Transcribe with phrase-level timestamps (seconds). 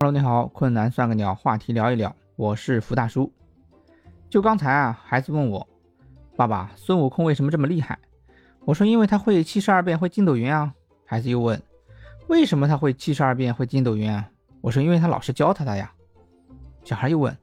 [0.00, 3.32] Hello，你好，困难算个鸟，话题聊一聊，我是福大叔。
[4.30, 5.66] 就刚才啊，孩子问我，
[6.36, 7.98] 爸爸，孙悟空为什么这么厉害？
[8.60, 10.72] 我说，因为他会七十二变，会筋斗云啊。
[11.04, 11.60] 孩子又问，
[12.28, 14.30] 为什么他会七十二变，会筋斗云啊？
[14.60, 15.92] 我说，因为他老师教他的呀。
[16.84, 17.36] 小孩又问，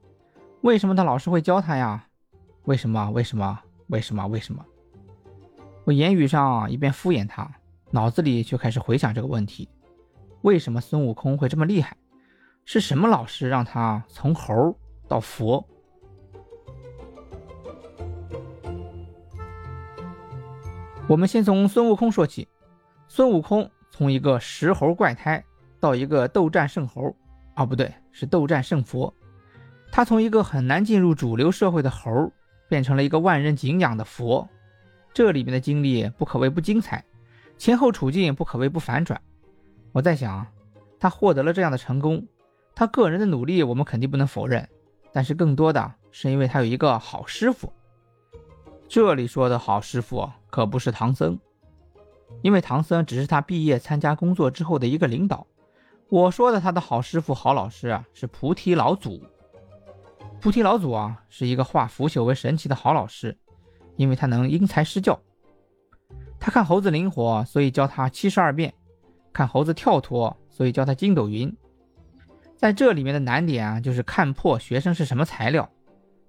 [0.61, 2.07] 为什么他老师会教他呀？
[2.63, 3.11] 为什么？
[3.11, 3.59] 为什么？
[3.87, 4.25] 为什么？
[4.27, 4.65] 为什么？
[5.83, 7.51] 我言语上一边敷衍他，
[7.91, 9.67] 脑子里却开始回想这个问题：
[10.43, 11.97] 为什么孙悟空会这么厉害？
[12.67, 14.75] 是什么老师让他从猴
[15.07, 15.63] 到佛？
[21.07, 22.47] 我们先从孙悟空说起。
[23.07, 25.41] 孙悟空从一个石猴怪胎
[25.79, 27.15] 到一个斗战胜猴，
[27.53, 29.13] 啊，不对，是斗战胜佛。
[29.91, 32.33] 他从一个很难进入主流社会的猴，
[32.67, 34.49] 变成了一个万人敬仰的佛。
[35.13, 37.05] 这里面的经历不可谓不精彩，
[37.59, 39.21] 前后处境不可谓不反转。
[39.91, 40.45] 我在想，
[40.99, 42.25] 他获得了这样的成功。
[42.75, 44.67] 他个人的努力，我们肯定不能否认，
[45.13, 47.71] 但是更多的是因为他有一个好师傅。
[48.87, 51.39] 这里说的好师傅可不是唐僧，
[52.41, 55.47] 因为唐僧只是他毕业参加工作之后的一个领导。
[56.09, 59.23] 我说的他的好师傅、好老师啊，是菩提老祖。
[60.41, 63.35] 菩提老祖啊，是一个化腐朽为神奇的好老师，
[63.95, 65.19] 因为他能因材施教。
[66.39, 68.69] 他看猴子灵活，所以教他七十二变；
[69.33, 71.51] 看猴子跳脱，所以教他筋斗云。
[72.65, 75.69] 在这里面的难点啊，就是看破学生是什么材料，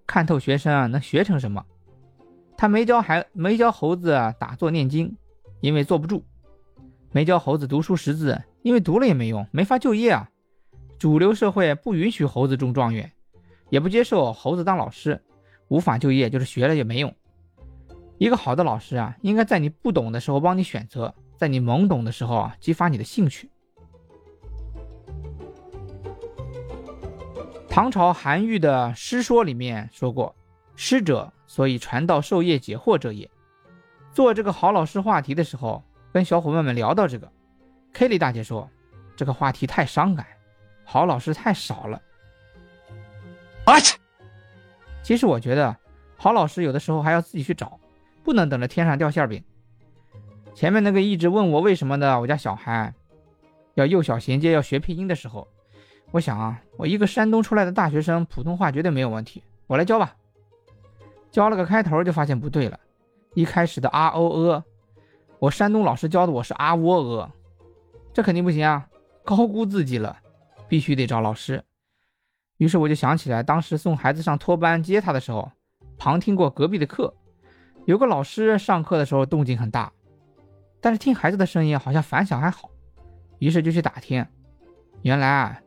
[0.07, 1.65] 看透学生啊能学成什么。
[2.59, 5.17] 他没教孩没教猴子打坐念经，
[5.63, 6.23] 因为坐不住；
[7.11, 10.29] 没教猴子读书识字，因为读了也没用，没法就业啊。
[10.99, 13.11] 主流社会不允许猴子中状元，
[13.71, 15.19] 也不接受猴子当老师，
[15.69, 17.11] 无法就业就是学了也没用。
[18.19, 23.51] 一个好的老师啊，应该在你不懂的时候帮你选择，在你懵懂的时候啊激发你的兴趣。
[27.77, 30.35] 唐朝韩愈的诗说里面说过
[30.77, 33.31] ：“师者，所以传道授业解惑者也。”
[34.15, 37.31] 做这个好老师话题的时候，跟小伙伴们聊到这个
[37.93, 38.67] ，Kelly 大姐说
[39.15, 40.27] ：“这个话题太伤感，
[40.87, 42.01] 好老师太少了。”
[43.67, 43.85] What？
[45.03, 45.77] 其实我觉得，
[46.17, 47.79] 好老师有的时候还要自己去找，
[48.25, 49.45] 不能等着天上掉馅饼。
[50.55, 52.95] 前面那个一直问我为什么的我家小孩，
[53.75, 55.47] 要幼小衔接要学配音的时候。
[56.17, 60.17] 我想啊，我一个山东出来的大学生，普通话绝对没有问题，我来教吧。
[61.31, 62.81] 教了个开头就发现不对了，
[63.35, 64.65] 一开始的啊哦呃，
[65.39, 67.31] 我山东老师教的我是啊喔呃，
[68.15, 68.89] 这肯定不行啊，
[69.27, 70.17] 高估自己了，
[70.69, 71.63] 必须得找老师。
[72.57, 75.53] 于是我就想起来，当时送孩子上托班接他的时候，
[75.99, 77.13] 旁听过隔壁的课，
[77.85, 79.93] 有个老师上课的时候动静很大，
[80.81, 82.71] 但是听孩子的声音好像反响还好，
[83.39, 84.25] 于是就去打听，
[85.03, 85.61] 原来啊。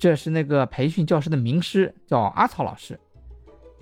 [0.00, 2.98] 这是那个培训教师的名师，叫阿草老师。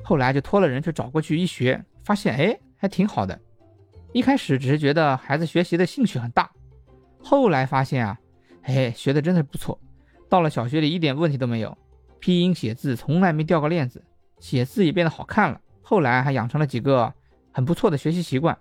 [0.02, 3.38] 后来就托了人去找过去一学，发现哎还挺好的。
[4.12, 6.50] 一开始只是觉得孩子学习的兴趣很大，
[7.22, 8.18] 后来发现啊，
[8.62, 9.78] 哎学的真的不错。
[10.28, 11.78] 到了小学里一点问题都没有，
[12.18, 14.02] 拼音写字从来没掉过链子，
[14.40, 15.60] 写字也变得好看了。
[15.82, 17.14] 后来还养成了几个
[17.52, 18.58] 很不错的学习习惯。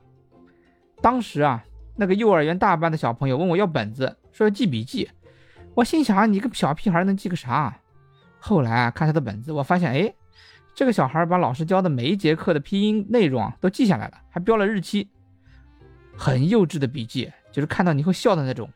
[1.01, 5.09] 当时啊，那个幼儿园大班的小朋友问我要本子，说要记笔记。
[5.77, 7.79] 我心想，你个小屁孩能记个啥？
[8.39, 10.11] 后来啊，看他的本子，我发现，哎，
[10.73, 15.07] 这个小孩把老师教的每一节课的拼音内容都记下来了，还标了日期。
[16.17, 18.67] 很幼稚的笔记，就是看到你会笑的那种，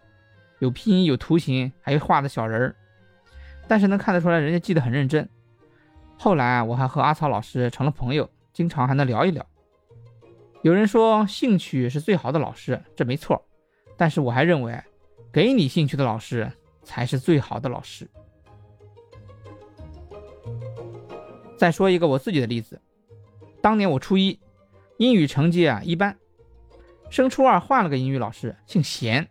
[0.59, 2.75] 有拼音，有图形，还有画的小人儿。
[3.67, 5.27] 但是能看得出来，人家记得很认真。
[6.19, 9.43] 后来啊，我还和阿草老师成了朋友，经常还能聊一聊。
[10.61, 13.43] 有人说，兴趣是最好的老师，这没错。
[13.97, 14.79] 但是我还认为，
[15.31, 16.51] 给你兴趣的老师。
[16.83, 18.09] 才是最好的老师。
[21.57, 22.81] 再说一个我自己的例子，
[23.61, 24.39] 当年我初一，
[24.97, 26.17] 英语成绩啊一般，
[27.11, 29.27] 升初二换了个英语老师，姓咸，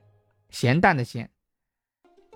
[0.50, 1.28] 咸蛋的咸。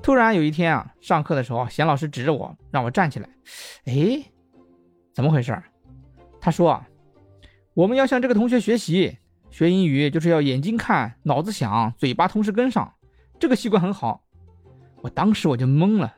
[0.03, 3.29] 突然有一天啊，上课的时候，咸老师指着我，让我站起来。
[3.85, 4.25] 哎，
[5.13, 5.57] 怎么回事？
[6.41, 6.89] 他说啊，
[7.73, 9.17] 我们要向这个同学学习，
[9.51, 12.93] 学英语就是要眼睛看，脑子想，嘴巴同时跟上，
[13.39, 14.24] 这个习惯很好。
[15.05, 16.17] 我当时我就懵了，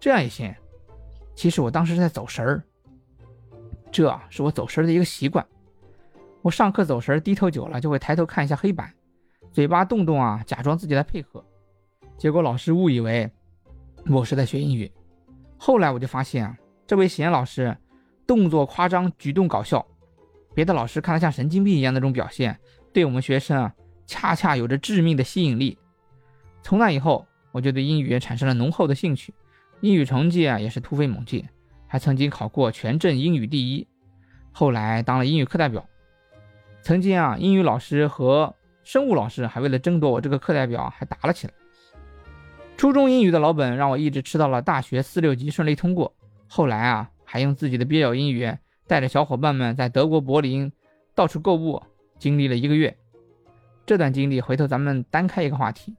[0.00, 0.52] 这样也行？
[1.36, 2.60] 其实我当时是在走神儿，
[3.92, 5.46] 这是我走神儿的一个习惯。
[6.42, 8.92] 我上课走神儿，低头久了就会抬头看一下黑板，
[9.52, 11.44] 嘴巴动动啊，假装自己在配合。
[12.18, 13.30] 结果老师误以为
[14.10, 14.90] 我是在学英语。
[15.56, 16.58] 后来我就发现啊，
[16.88, 17.76] 这位贤老师
[18.26, 19.86] 动作夸张，举动搞笑，
[20.54, 22.58] 别的老师看他像神经病一样那种表现，
[22.92, 23.72] 对我们学生啊，
[24.08, 25.78] 恰恰有着致命的吸引力。
[26.64, 27.24] 从那以后。
[27.54, 29.32] 我就对英语产生了浓厚的兴趣，
[29.80, 31.48] 英语成绩啊也是突飞猛进，
[31.86, 33.86] 还曾经考过全镇英语第一，
[34.50, 35.86] 后来当了英语课代表。
[36.82, 38.52] 曾经啊，英语老师和
[38.82, 41.52] 生物老师还为了争夺我这个课代表还打了起来。
[42.76, 46.12] 初中英语的老本让我一直吃到了大学四六级顺利通过，
[46.48, 48.52] 后来啊，还用自己的蹩脚英语
[48.88, 50.72] 带着小伙伴们在德国柏林
[51.14, 51.80] 到处购物，
[52.18, 52.98] 经历了一个月。
[53.86, 55.94] 这段经历回头咱们单开一个话题。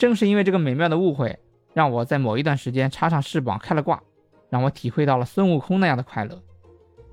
[0.00, 1.38] 正是因为这个美妙的误会，
[1.74, 4.02] 让我在某一段时间插上翅膀开了挂，
[4.48, 6.42] 让我体会到了孙悟空那样的快乐。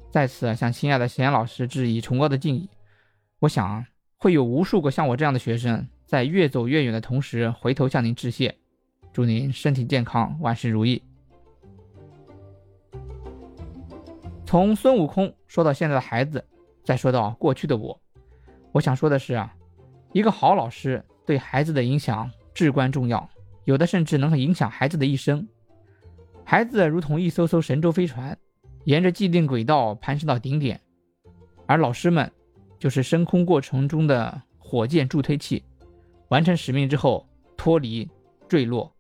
[0.10, 2.70] 在此向亲爱的贤老师致以崇高的敬意。
[3.40, 3.86] 我想
[4.16, 5.86] 会有无数个像我这样的学生。
[6.06, 8.58] 在越走越远的同时，回头向您致谢，
[9.12, 11.04] 祝您身体健康，万事如意。
[14.46, 16.42] 从孙悟空说到现在的孩子，
[16.86, 18.00] 再说到过去的我，
[18.72, 19.54] 我想说的是啊，
[20.14, 23.30] 一个好老师对孩子的影响至关重要，
[23.66, 25.48] 有的甚至能影响孩子的一生。
[26.44, 28.36] 孩子如同一艘艘神舟飞船，
[28.86, 30.82] 沿着既定轨道攀升到顶点，
[31.68, 32.32] 而老师们
[32.80, 35.64] 就是升空过程中的火箭助推器。
[36.30, 38.10] 完成使命之后，脱离
[38.48, 38.92] 坠落，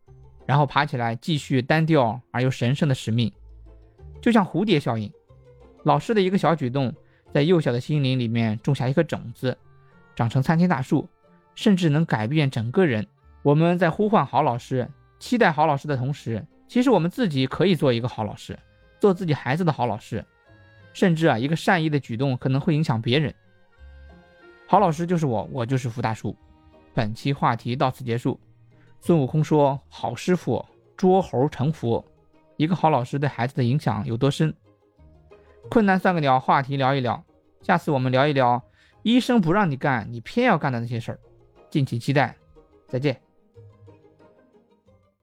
[0.45, 3.33] 然后爬起来继续单调而又神圣的使命，
[4.21, 5.11] 就像蝴蝶效应。
[5.83, 6.93] 老师的一个小举动，
[7.33, 9.57] 在幼小的心灵里面种下一颗种子，
[10.15, 11.09] 长成参天大树，
[11.55, 13.07] 甚至能改变整个人。
[13.43, 14.87] 我们在呼唤好老师、
[15.19, 18.57] 期待好老师的同时，其实我们自己可以做一个好老师，
[18.99, 20.23] 做自己孩子的好老师，
[20.93, 23.33] 甚至啊，一个善意的举动可能会影响别人。
[24.67, 26.35] 好老师就是我，我就是福大叔。
[26.93, 28.39] 本期话题到此结束。
[28.99, 30.65] 孙悟空说：“好师傅
[30.97, 32.03] 捉猴成佛。”
[32.57, 34.53] 一个好老师对孩子的影响有多深？
[35.69, 37.23] 困难算个鸟，话题聊一聊。
[37.61, 38.61] 下次我们聊一聊
[39.03, 41.19] 医生不让你干，你偏要干的那些事儿。
[41.69, 42.35] 敬请期待。
[42.87, 43.26] 再见。